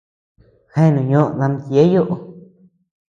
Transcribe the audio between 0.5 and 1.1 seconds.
Jeanu